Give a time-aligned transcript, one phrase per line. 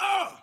[0.00, 0.37] Oh!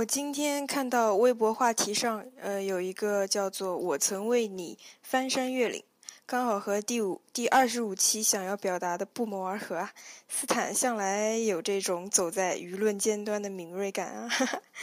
[0.00, 5.84] 我今天看到微博话题上，呃，有一个叫做“我曾为你翻山越岭”，
[6.24, 9.92] 刚好和第五第二十五期想要表达的不谋而合啊。
[10.26, 14.30] 斯坦向来有这种走在舆论尖端的敏锐感啊。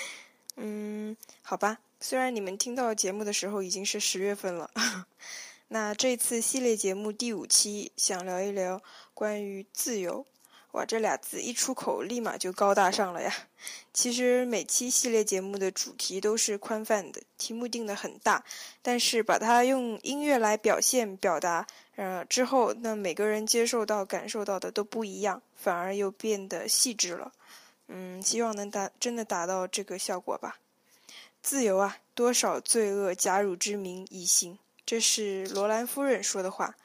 [0.58, 4.70] 嗯，好吧，虽然你们听到节目的时候已经是十月份了，
[5.70, 8.80] 那这次系列节目第五期想聊一聊
[9.16, 10.28] 关于自由。
[10.78, 13.34] 哇，这俩字一出口，立马就高大上了呀！
[13.92, 18.46] 其实每期系列节目的主题都是宽泛的，题目定的很大，
[18.84, 27.32] 但是把它用音乐来表现、表达，呃，之后那每个人接受到、感受到的都不一样，反而又变得细致了。
[27.88, 30.60] 嗯，希望能达真的达到这个效果吧。
[31.42, 36.76] 自由啊，多少罪恶假汝之名以行，这是罗兰夫人说的话。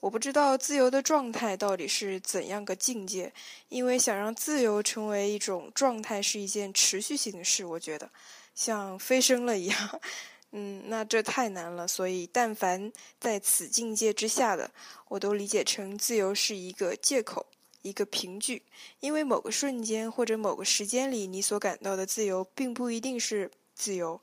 [0.00, 3.30] 我不知道自由的状态到底是怎样个境界，
[3.68, 8.10] 因为想让自由成为一种状态是一件持续性的事，我觉得
[8.54, 10.00] 像飞升了一样，
[10.52, 11.86] 嗯，那这太难了。
[11.86, 14.70] 所以，但凡在此境界之下的，
[15.08, 17.44] 我都理解成自由是一个借口，
[17.82, 18.62] 一个凭据，
[19.00, 24.18] 因为某个瞬间或者某个时间里，你所感到的自由并不一定是自由，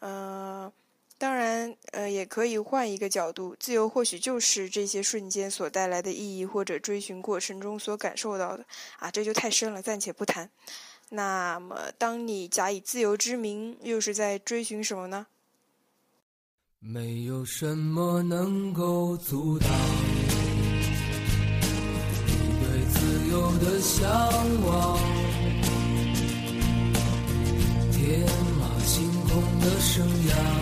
[0.00, 0.72] 嗯。
[1.22, 8.64] 当然，呃，也可以换一个角度，自由或许就是这些瞬间所带来的意义，或者追寻过程中所感受到的。
[8.98, 10.50] 啊，这就太深了，暂且不谈。
[11.10, 15.28] 那么，当你假以自由之名，又是在追寻什么呢？
[16.80, 19.70] 没有什么能够阻挡
[22.26, 24.10] 你对自由的向
[24.66, 24.98] 往，
[27.92, 28.26] 天
[28.58, 30.61] 马行空的生涯。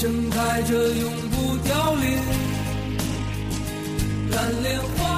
[0.00, 2.18] 盛开着永不凋零
[4.30, 5.17] 蓝莲花。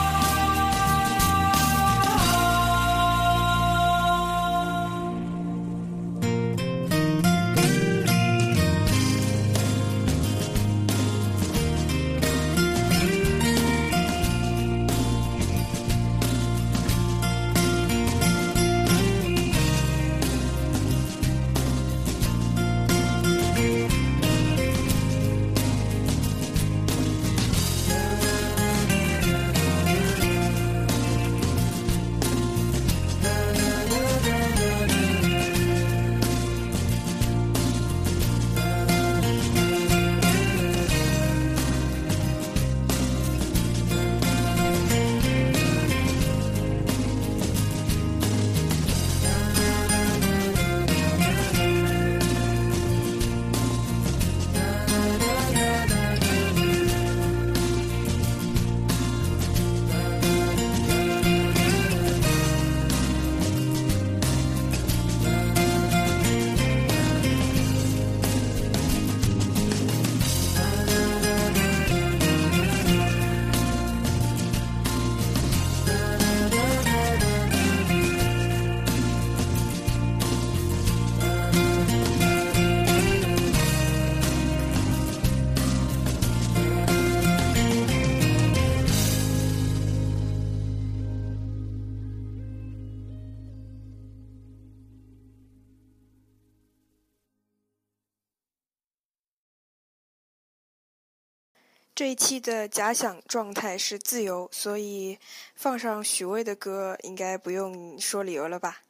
[102.01, 105.19] 这一期的假想状态是自由，所以
[105.53, 108.81] 放上许巍的歌应该不用说理由了吧？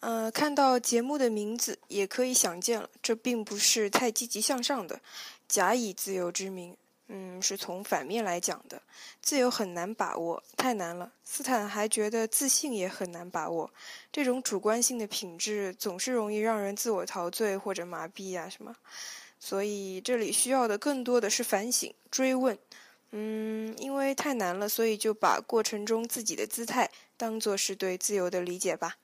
[0.00, 4.98] 呃，看到节目的名字也可以想见了，这并不是太积极向上的，
[5.46, 6.74] 假以自由之名，
[7.08, 8.80] 嗯，是从反面来讲的。
[9.20, 11.12] 自由很难把握，太难了。
[11.24, 13.70] 斯坦还觉得自信也很难把握，
[14.10, 18.74] 这种主观性的品质总是容易让人自我陶醉或者麻痹呀什么。
[19.38, 22.58] 所以这里需要的更多的是反省、追问。
[23.12, 28.96] 嗯，因为太难了，所以就把过程中自己的姿态当做是对自由的理解吧。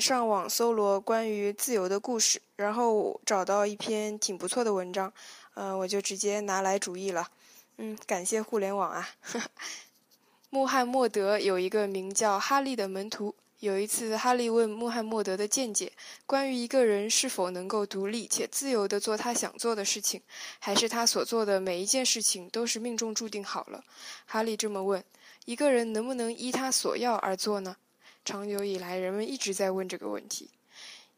[0.00, 5.12] 上网搜罗关于自由的故事，然后找到一篇挺不错的文章，
[5.54, 7.28] 呃，我就直接拿来主义了。
[7.76, 9.08] 嗯，感谢互联网啊！
[10.50, 13.34] 穆罕默德有一个名叫哈利的门徒。
[13.60, 15.90] 有一次，哈利问穆罕默德的见解，
[16.26, 20.20] 关于一个人是否能够独立且自由地做他想做的事情，
[20.58, 23.82] 还是他所做的每一件事情都是命中注定好了。
[24.26, 25.02] 哈利这么问：
[25.46, 27.76] 一个人能不能依他所要而做呢？
[28.24, 30.48] 长久以来，人们一直在问这个问题：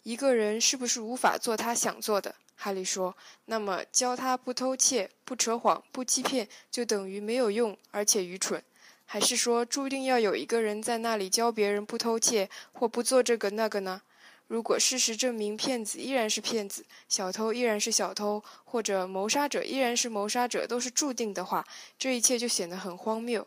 [0.02, 2.34] 一个人是不是无法做他想做的？
[2.56, 8.60] 哈利说：那么，教他不偷窃、不扯谎、不欺骗，就等于没有用，而且愚蠢。
[9.04, 14.02] 还是说，注定要有一个人在那里教别人不偷窃或不做这个那个呢？
[14.48, 21.64] 如果事实证明骗子依然是骗子，小偷依然是小偷，或者谋杀者依然是谋杀者，都是注定的话，
[21.96, 23.46] 这一切就显得很荒谬。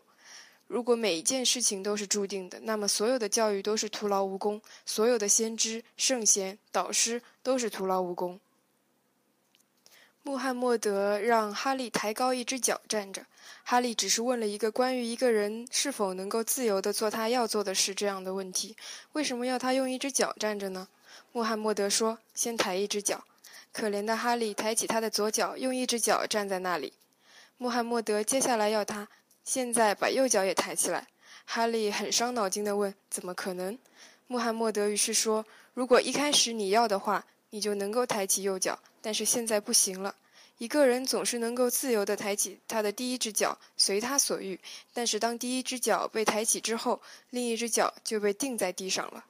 [0.70, 8.38] 如果每一件事情都是注定的，那么所有的教育都是徒劳无功，所有的先知、圣贤、导师都是徒劳无功。
[10.22, 13.26] 穆罕默德让哈利抬高一只脚站着。
[13.64, 18.76] 哈利只是问了一个关于一个人是否能够自由地做他要做的事这样的问题。
[19.14, 20.86] 为什么要他用一只脚站着呢？
[21.32, 23.24] 穆罕默德说：“先抬一只脚。”
[23.74, 26.92] 可怜的哈利抬起他的左脚，用一只脚站在那里。
[27.56, 29.08] 穆罕默德接下来要他
[29.44, 31.06] 现在把右脚也抬起来。
[31.44, 33.76] 哈利很伤脑筋地问：“怎么可能？”
[34.28, 35.44] 穆罕默德于是说
[35.74, 40.14] ：“如果一开始你要的话，你就能够抬起右脚。”但是现在不行了。
[40.58, 44.60] 一个人总是能够自由地抬起他的第一只脚，随他所欲。
[44.92, 49.24] 但是当第一只脚被抬起之后，另一只脚就被钉在地上了。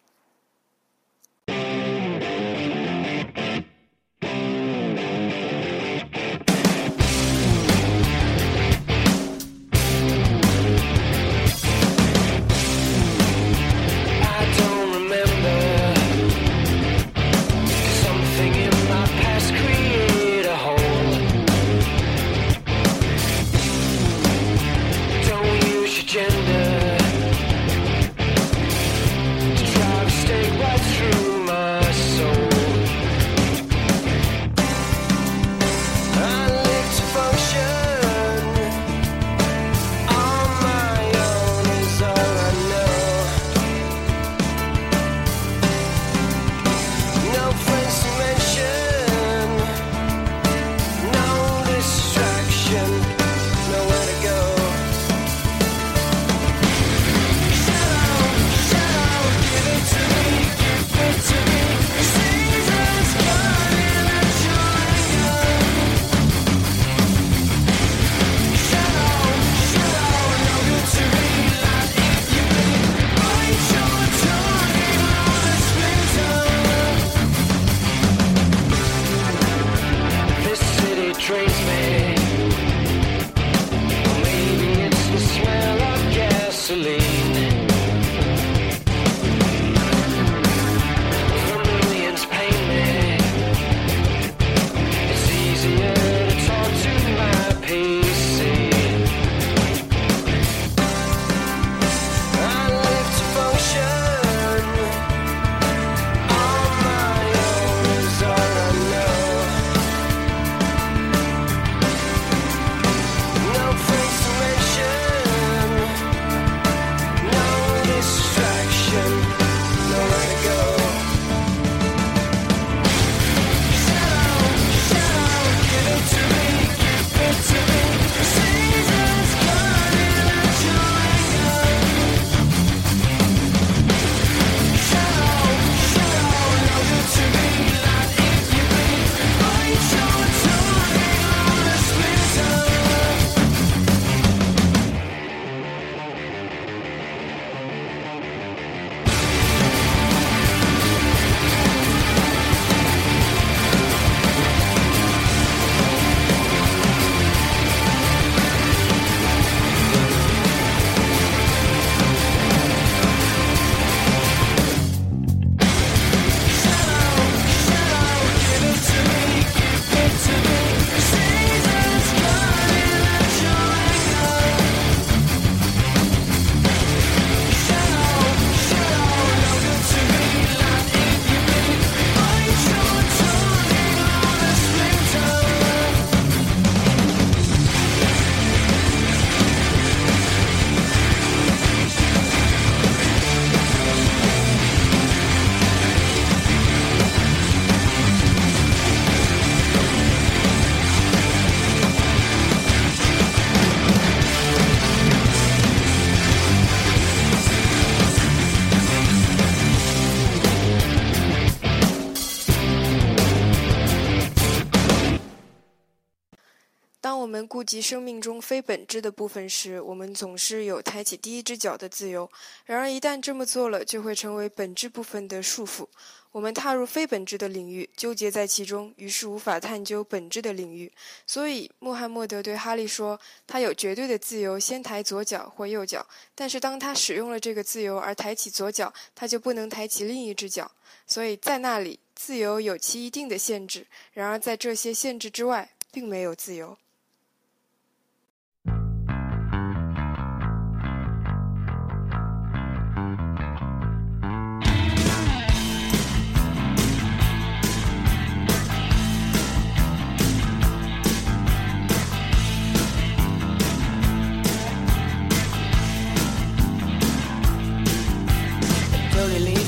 [217.71, 222.29] 及生命中非本质的部分时，我们总是有抬起第一只脚的自由；
[222.67, 225.87] 然而，一旦这么做了，就会成为本质部分的束缚。
[226.33, 230.91] 我们踏入非本质的领域，纠结在其中，于是无法探究本质的领域。
[231.25, 233.17] 所以，穆罕默德对哈利说
[233.47, 236.05] ：“他有绝对的自由，先抬左脚或右脚。
[236.35, 240.69] 但是，当他使用了这个自由而抬起左脚，他就不能抬起另一只脚。
[241.07, 243.87] 所以在那里，自由有其一定的限制。
[244.13, 246.77] 然而，在这些限制之外，并没有自由。”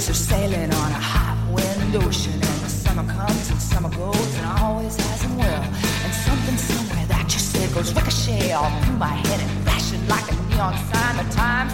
[0.08, 2.32] Are sailing on a hot wind ocean.
[2.32, 5.64] And the summer comes and summer goes and I always has them will.
[6.04, 10.26] And something somewhere that you said goes ricochet all through my head and flashing like
[10.32, 11.24] a neon sign.
[11.24, 11.68] The time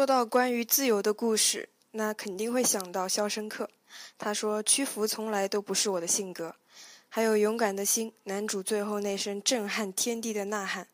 [0.00, 3.64] 说到关于自由的故事，那肯定会想到《肖申克》。
[4.16, 6.56] 他说：“屈服从来都不是我的性格。”
[7.10, 10.88] 还有勇敢的心，男主最后那声震撼天地的呐喊：“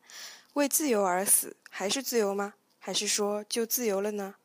[0.55, 2.55] 为自由而死，还是自由吗？
[2.79, 4.35] 还是说就自由了呢？”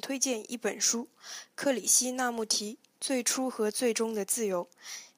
[0.00, 1.04] 推荐一本书，
[1.54, 4.64] 《克里希那穆提：最初和最终的自由》。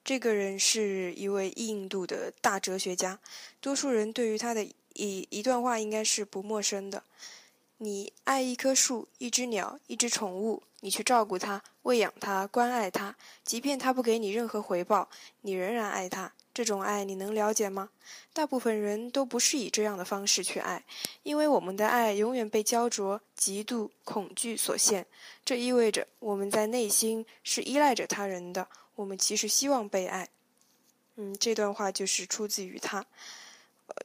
[0.03, 3.19] 这个人是一位印度的大哲学家，
[3.61, 4.63] 多数人对于他的
[4.93, 7.03] 一一段话应该是不陌生的。
[7.81, 13.15] 你爱一棵树、一只鸟、一只宠物，你去照顾它、喂养它、关爱它，
[13.45, 15.07] 即便它不给你任何回报，
[15.41, 16.33] 你仍然爱它。
[16.53, 17.89] 这种爱你能了解吗？
[18.33, 20.83] 大部分人都不是以这样的方式去爱，
[21.23, 25.05] 因为我们的爱永远被焦灼、嫉妒、恐惧所限。
[25.45, 30.27] 这意味着我们在内心是依赖着他人的，我们其实希望被爱。
[31.15, 33.05] 嗯，这段话就是出自于他。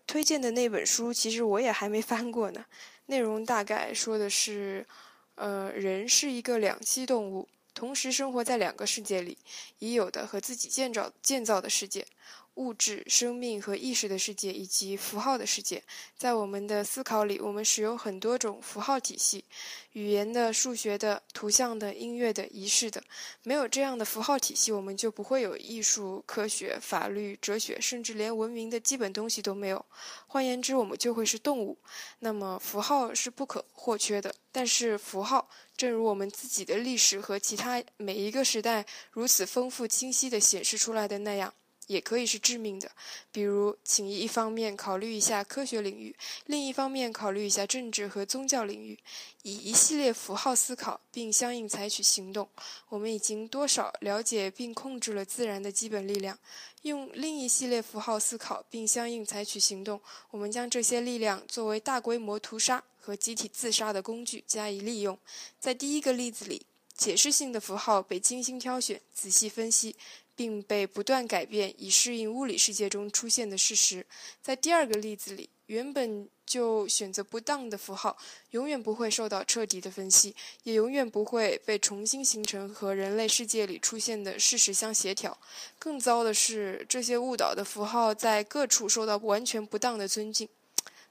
[0.06, 2.64] 推荐的那本书其实我也还没翻过呢。
[3.06, 4.86] 内容大概说的是，
[5.34, 9.36] 呃，人是一个两栖动物，同时生活在两个世界里：
[9.78, 12.06] 已有的和自己建造建造的世界。
[12.54, 15.82] 物质、生命和意识的世界，以及符号的世界，
[16.16, 19.44] 在我们的思考里，我们使用很多种符号体系：
[19.92, 23.02] 语言的、数学的、图像的、音乐的、仪式的。
[23.42, 29.84] 没有这样的符号体系，我们就不会有艺术、科学、法律、哲学，甚至连文明的基本东西都没有。
[30.28, 31.76] 换言之，我们就会是动物。
[32.20, 34.32] 那么，符号是不可或缺的。
[34.52, 41.52] 但是，符号正如我们自己的历史和其他每一个时代如此丰富清晰地显示出来的那样。
[41.86, 42.90] 也可以是致命的，
[43.30, 46.14] 比如，请一方面考虑一下科学领域，
[46.46, 48.98] 另一方面考虑一下政治和宗教领域，
[49.42, 52.48] 以一系列符号思考，并相应采取行动。
[52.88, 56.38] 我们已经多少了解并控制了自然的基本力量，
[56.82, 65.18] 用另一系列符号思考并相应采取行动，我们将这些力量作为大规模屠杀和集体自杀的工具加以利用。
[65.60, 66.64] 在第一个例子里，
[66.96, 69.94] 解释性的符号被精心挑选、仔细分析。
[70.36, 74.04] 并被不断改变，以适应物理世界中出现的事实。
[74.42, 78.16] 在第二个例子里，原本就选择不当的符号，
[78.50, 85.36] 永远不会受到彻底的分析，也永远不会被重新形成和人类世界里出现的事实相协调。
[85.78, 90.48] 更糟的是，这些误导的符号在各处受到完全不当的尊敬。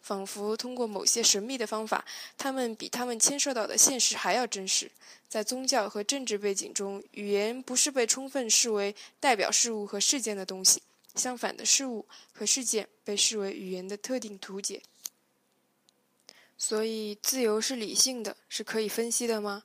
[0.04, 2.06] 仿佛通过某些神秘的方法，
[2.38, 4.92] 他们比他们牵涉到的现实还要真实。
[5.30, 10.84] 在宗教和政治背景中，语言不是被充分视为代表事物和事件的东西，
[11.16, 14.84] 相反的，事物和事件被视为语言的特定图解。
[16.58, 19.64] 所以，自由是理性的，是可以分析的吗？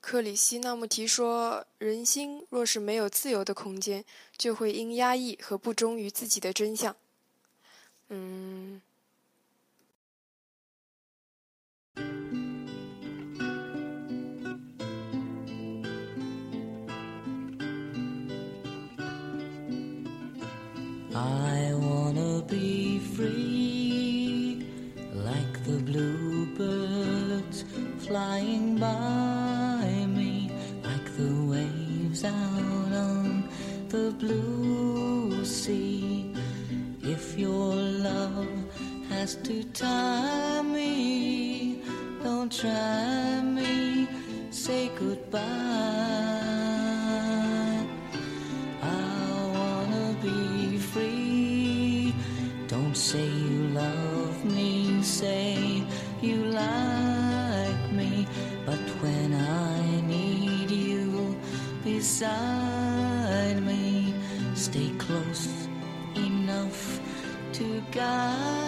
[0.00, 4.04] 克里希那穆提说：“人心若是没有自由的空间，
[4.36, 6.96] 就会因压抑和不忠于自己的真相。”
[8.08, 8.80] 嗯。
[21.18, 24.66] I wanna be free,
[25.14, 27.64] like the bluebirds
[27.98, 30.50] flying by me,
[30.84, 33.48] like the waves out on
[33.88, 36.34] the blue sea.
[37.02, 38.48] If your love
[39.08, 41.15] has to tie me,
[42.60, 44.08] try me,
[44.50, 45.42] say goodbye.
[48.82, 52.14] I wanna be free.
[52.66, 55.84] Don't say you love me, say
[56.22, 58.26] you like me,
[58.64, 61.36] but when I need you
[61.84, 64.14] beside me,
[64.54, 65.68] stay close
[66.16, 67.00] enough
[67.52, 68.65] to guide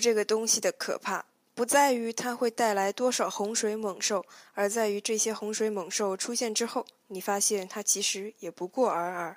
[0.00, 9.36] 这个东西的可怕，不在于它会带来多少洪水猛兽，而在于这些洪水猛兽出现之后，你发现它其实也不过尔尔。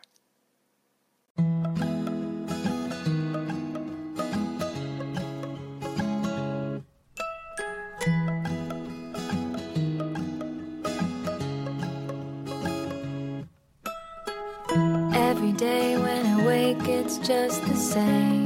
[15.13, 18.42] Every day when I wake, it's just the same.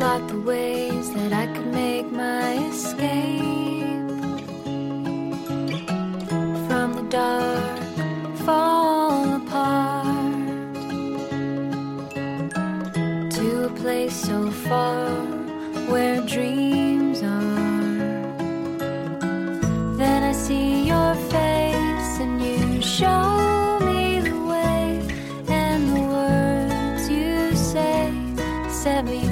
[0.00, 4.08] Plot the ways that I could make my escape
[6.66, 7.78] from the dark,
[8.46, 10.06] fall apart
[13.30, 15.10] to a place so far
[15.90, 18.16] where dreams are.
[19.98, 25.02] Then I see your face and you show me the way,
[25.48, 28.10] and the words you say
[28.70, 29.29] set me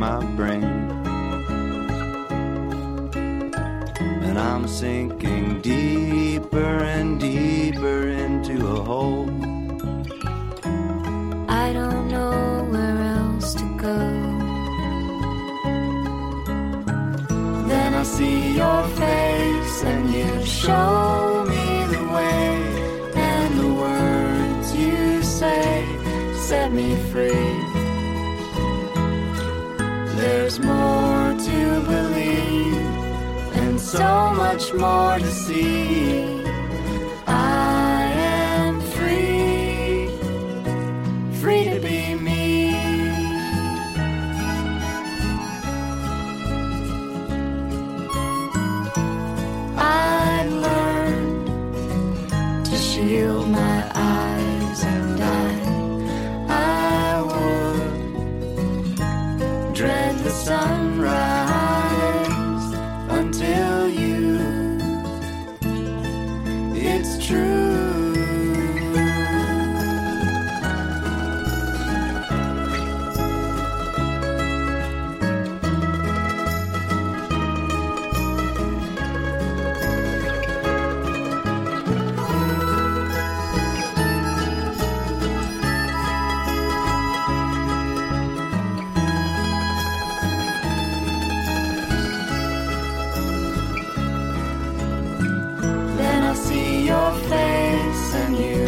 [0.00, 0.64] my brain.
[4.26, 9.28] And I'm sinking deeper and deeper into a hole.
[11.50, 13.98] I don't know where else to go.
[17.68, 22.46] Then I see your face and you show me the way.
[23.32, 25.84] And the words you say
[26.48, 27.79] set me free.
[30.20, 32.76] There's more to believe
[33.56, 36.39] and so much more to see.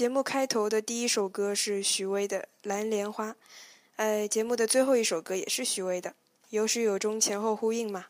[0.00, 3.32] 节目开头的第一首歌是许巍的《蓝莲花》，
[3.96, 6.14] 呃，节目的最后一首歌也是许巍的，
[6.48, 8.06] 有始有终，前后呼应嘛，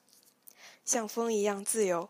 [0.85, 2.09] 像风一样自由。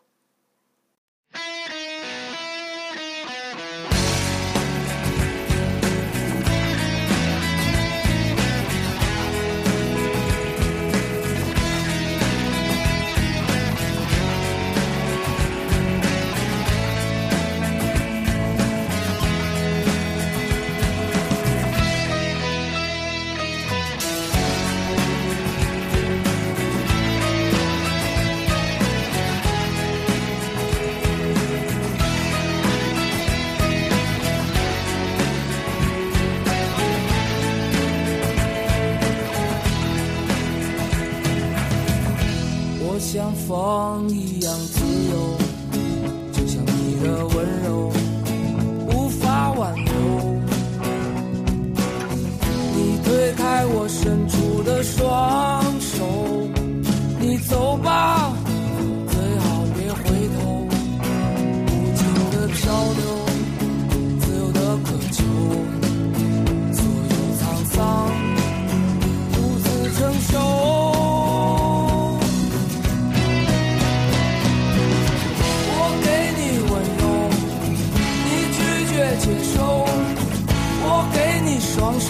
[81.72, 82.08] 双手，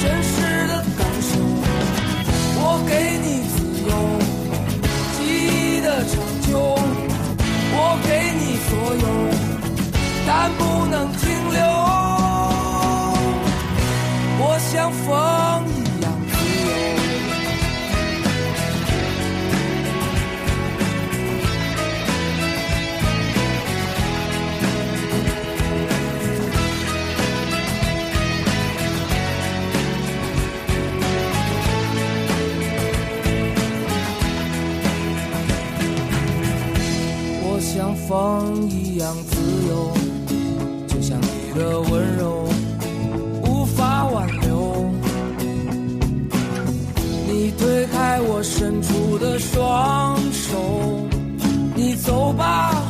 [0.00, 0.36] 真实
[0.68, 1.30] 的感受。
[2.60, 2.90] 我给
[3.24, 3.54] 你自
[3.88, 3.90] 由，
[5.16, 5.18] 记
[5.48, 6.12] 忆的长
[6.46, 6.48] 久。
[7.70, 7.76] 我
[8.06, 8.08] 给
[8.38, 8.70] 你所
[9.04, 9.06] 有，
[10.26, 11.20] 但不能停
[11.52, 11.58] 留。
[14.40, 15.06] 我像风
[38.08, 39.36] 风一样自
[39.68, 39.92] 由，
[40.86, 42.48] 就像你的温柔
[43.44, 44.90] 无法挽留。
[47.26, 51.06] 你推开我伸出的双手，
[51.74, 52.82] 你走吧，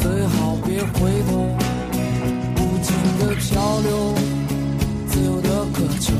[0.00, 1.46] 最好别回头。
[2.56, 4.12] 无尽的漂流，
[5.06, 6.12] 自由的渴求，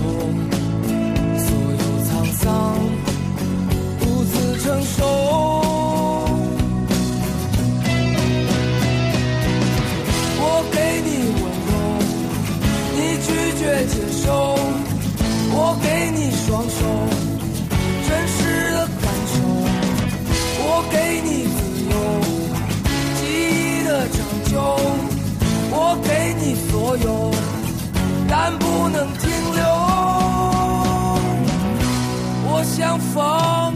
[24.53, 24.79] 有
[25.71, 27.31] 我给你所有
[28.29, 29.63] 但不能停留。
[32.45, 33.75] 我想放